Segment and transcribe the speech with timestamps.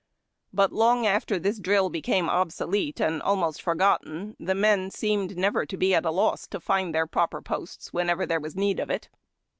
[0.51, 5.77] But long after this drill became obsolete and almost forgotten, the men seemed never to
[5.77, 9.09] be at a loss to find their proper posts whenever there was need of it.